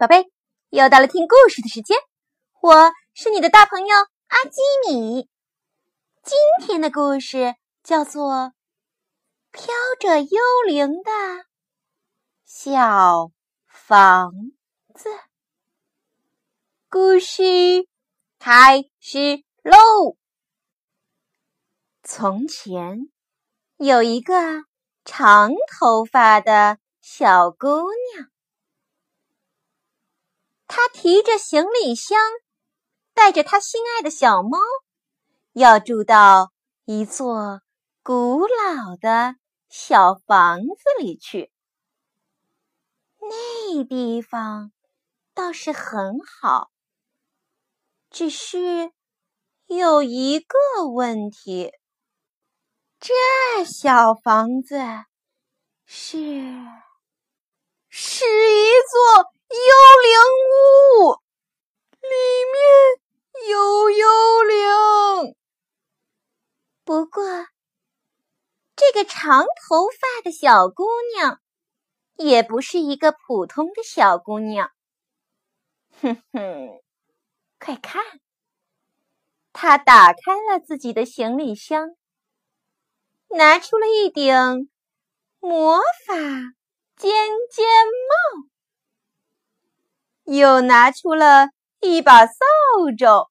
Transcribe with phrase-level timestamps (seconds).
[0.00, 0.32] 宝贝，
[0.70, 1.94] 又到了听故事的时间，
[2.62, 3.94] 我是你的大朋友
[4.28, 5.28] 阿基米。
[6.22, 8.32] 今天的故事叫做
[9.50, 9.66] 《飘
[10.00, 11.10] 着幽灵的
[12.46, 13.30] 小
[13.66, 14.32] 房
[14.94, 15.10] 子》。
[16.88, 17.86] 故事
[18.38, 20.16] 开始喽！
[22.02, 23.10] 从前
[23.76, 24.34] 有一个
[25.04, 27.68] 长头发的小姑
[28.14, 28.30] 娘。
[30.72, 32.16] 他提着行李箱，
[33.12, 34.56] 带着他心爱的小猫，
[35.52, 36.52] 要住到
[36.84, 37.60] 一座
[38.04, 39.34] 古老的
[39.68, 41.50] 小房子里去。
[43.18, 44.70] 那地方
[45.34, 46.70] 倒是很好，
[48.08, 48.92] 只是
[49.66, 51.72] 有一个问题：
[53.00, 53.12] 这
[53.64, 54.78] 小房子
[55.84, 56.16] 是
[57.88, 59.32] 是一座。
[59.52, 60.14] 幽灵
[61.02, 61.18] 屋
[62.02, 62.08] 里
[62.52, 65.34] 面有幽灵，
[66.84, 67.24] 不过
[68.76, 70.82] 这个长头发的小姑
[71.14, 71.40] 娘
[72.16, 74.72] 也不是一个普通的小姑娘。
[76.00, 76.82] 哼哼，
[77.60, 78.02] 快看，
[79.52, 81.94] 她打开了自己的行李箱，
[83.28, 84.68] 拿出了一顶
[85.38, 86.16] 魔法
[86.96, 87.12] 尖
[87.52, 87.64] 尖
[88.10, 88.48] 帽。
[90.24, 92.34] 又拿出了一把扫
[92.98, 93.30] 帚，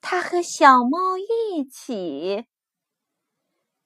[0.00, 2.46] 他和小猫一起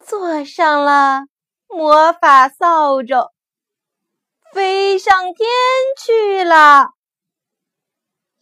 [0.07, 1.23] 坐上了
[1.67, 3.33] 魔法扫帚，
[4.53, 5.49] 飞上天
[5.99, 6.91] 去了。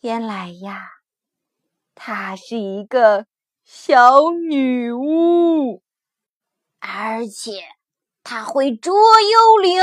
[0.00, 0.88] 原来呀，
[1.94, 3.26] 她是一个
[3.64, 5.82] 小女巫，
[6.80, 7.62] 而且
[8.24, 9.82] 她会捉幽灵。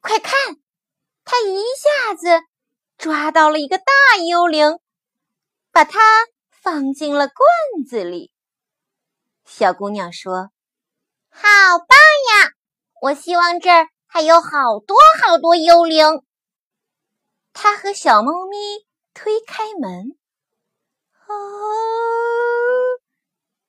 [0.00, 0.56] 快看！
[1.24, 2.46] 他一下子
[2.96, 3.84] 抓到了一个大
[4.26, 4.78] 幽灵，
[5.72, 6.00] 把它
[6.50, 8.32] 放进了罐子里。
[9.48, 10.50] 小姑娘说
[11.32, 11.40] ：“好
[11.78, 11.88] 棒
[12.30, 12.52] 呀！
[13.00, 16.04] 我希望这儿还有好多好多幽灵。”
[17.54, 18.56] 她和小猫咪
[19.14, 20.16] 推开门，
[21.26, 21.32] 啊，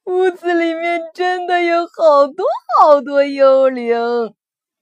[0.03, 2.45] 屋子里面真的有好多
[2.77, 4.35] 好多幽灵，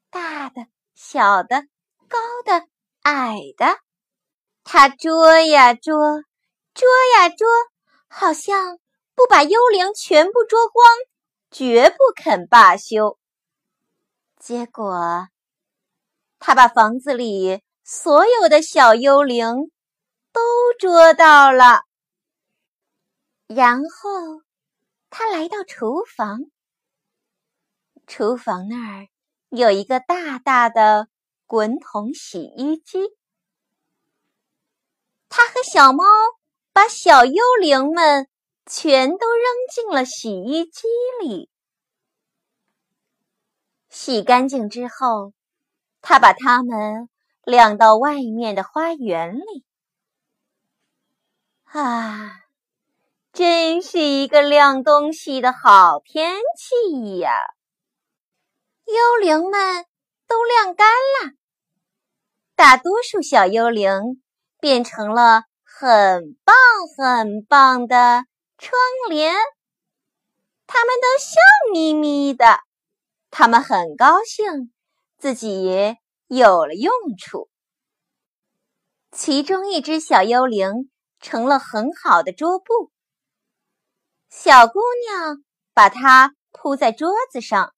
[0.10, 1.68] 大的、小的。
[2.10, 2.66] 高的、
[3.02, 3.80] 矮的，
[4.64, 5.94] 他捉呀捉，
[6.74, 6.88] 捉
[7.18, 7.46] 呀捉，
[8.08, 8.80] 好像
[9.18, 10.88] 不把幽灵全部捉光，
[11.50, 13.18] 绝不肯罢休。
[14.40, 15.28] 结果，
[16.38, 19.72] 他把房子里所有的小幽灵
[20.32, 20.40] 都
[20.78, 21.82] 捉到了。
[23.48, 24.44] 然后，
[25.10, 26.42] 他来到厨房，
[28.06, 29.08] 厨房那儿
[29.50, 31.08] 有一个大大的。
[31.50, 33.16] 滚筒洗衣机，
[35.30, 36.04] 他和小猫
[36.74, 38.28] 把小幽灵们
[38.68, 40.88] 全都扔进了洗衣机
[41.22, 41.50] 里。
[43.90, 45.34] 洗干净之后，
[46.02, 47.10] 他把它们
[47.44, 49.66] 晾到外面的花园里。
[51.64, 52.42] 啊，
[53.34, 57.32] 真是一个晾东西的好天气呀！
[58.86, 59.86] 幽灵们。
[60.30, 61.32] 都晾干了，
[62.54, 64.22] 大多数小幽灵
[64.60, 66.54] 变成了很棒
[66.98, 68.26] 很棒的
[68.58, 68.80] 窗
[69.10, 69.36] 帘，
[70.66, 71.40] 它们都笑
[71.74, 72.60] 眯眯的，
[73.32, 74.72] 它们很高兴
[75.18, 75.96] 自己
[76.28, 77.50] 有了用处。
[79.12, 82.92] 其中一只小幽灵成了很好的桌布，
[84.30, 85.44] 小姑娘
[85.74, 87.74] 把它铺在桌子上，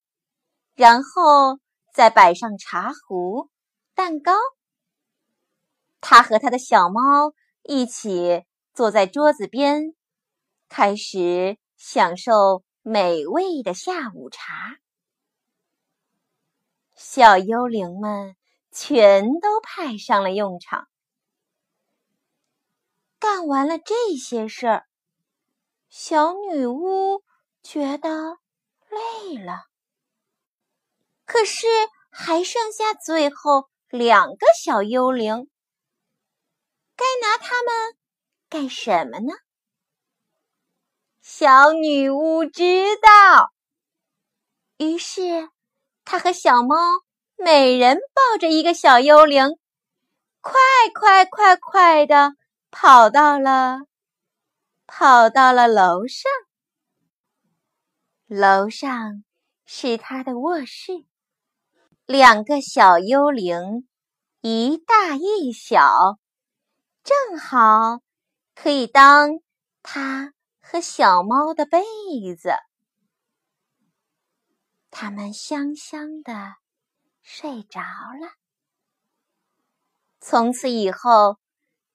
[0.76, 1.60] 然后。
[1.92, 3.50] 再摆上茶壶、
[3.96, 4.32] 蛋糕，
[6.00, 9.96] 他和他的小猫一起坐在桌子边，
[10.70, 14.78] 开始享受美味的下午茶。
[16.96, 18.36] 小幽灵们
[18.72, 20.88] 全都派上了用场。
[23.18, 24.86] 干完了这些事儿，
[25.90, 27.24] 小女巫
[27.64, 28.38] 觉得
[28.90, 29.66] 累了。
[31.26, 31.68] 可是
[32.10, 35.50] 还剩下最后两个小幽灵，
[36.96, 37.98] 该拿他们
[38.50, 39.34] 干什么呢？
[41.32, 43.54] 小女巫知道，
[44.78, 45.52] 于是
[46.04, 46.76] 她和小猫
[47.38, 49.44] 每人抱着一个小幽灵，
[50.42, 50.60] 快
[50.92, 52.32] 快快快的
[52.72, 53.82] 跑到了
[54.88, 56.32] 跑到了楼上。
[58.26, 59.24] 楼上
[59.68, 61.06] 是他的卧室。
[62.08, 63.88] 两个小幽灵
[64.42, 66.18] 一大一小，
[67.04, 68.00] 正好
[68.56, 69.40] 可以当
[69.84, 70.34] 他
[70.72, 71.82] 和小猫的被
[72.38, 72.52] 子。
[74.92, 76.58] 它们香香的
[77.24, 78.34] 睡着了。
[80.20, 81.40] 从此以后，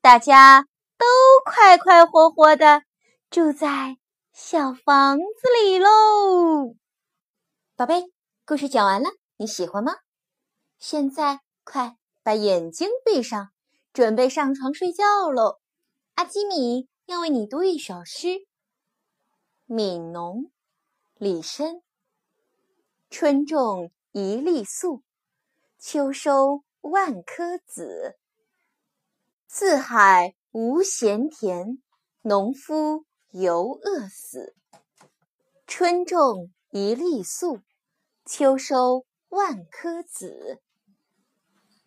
[0.00, 0.67] 大家
[0.99, 1.06] 都
[1.44, 2.82] 快快活活的
[3.31, 3.97] 住在
[4.32, 5.25] 小房子
[5.62, 6.75] 里喽。
[7.76, 8.03] 宝贝，
[8.44, 9.93] 故事讲完了，你喜欢吗？
[10.81, 13.50] 现在快把眼睛闭上，
[13.93, 15.61] 准备上床睡觉喽。
[16.17, 18.26] 阿基米要为你读一首诗，
[19.66, 20.44] 《悯农》，
[21.16, 21.81] 李绅。
[23.08, 25.02] 春种一粒粟，
[25.78, 28.19] 秋收万颗子。
[29.49, 31.78] 四海无闲田，
[32.20, 34.55] 农夫犹饿死。
[35.66, 37.61] 春种一粒粟，
[38.26, 40.61] 秋收万颗子。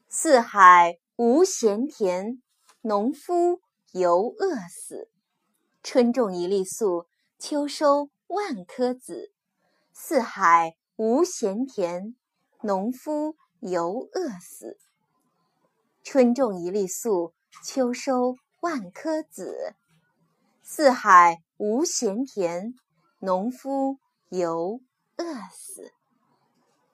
[0.10, 2.42] 四海无闲田，
[2.82, 5.12] 农夫犹饿死。
[5.84, 7.06] 春种一粒粟，
[7.40, 9.32] 秋收万颗子。
[9.94, 12.16] 四海无闲田，
[12.62, 14.80] 农夫犹饿死。
[16.04, 19.76] 春种一粒粟，秋收万颗子。
[20.64, 22.74] 四海无闲田，
[23.20, 24.00] 农夫
[24.30, 24.82] 犹
[25.18, 25.94] 饿死。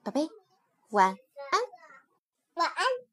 [0.02, 0.28] 宝贝，
[0.90, 1.60] 晚安。
[2.54, 3.03] 晚安。